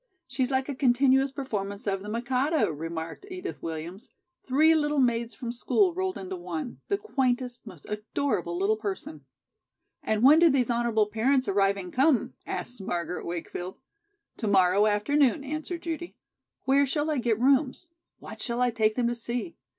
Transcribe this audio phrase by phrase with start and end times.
[0.25, 4.09] "She's like a continuous performance of 'The Mikado,'" remarked Edith Williams.
[4.47, 9.25] "Three little maids from school rolled into one, the quaintest, most adorable little person."
[10.01, 13.77] "And when do these honorable parents arriving come?" asked Margaret Wakefield.
[14.37, 16.15] "To morrow afternoon," answered Judy.
[16.63, 17.87] "Where shall I get rooms?
[18.17, 19.55] What shall I take them to see?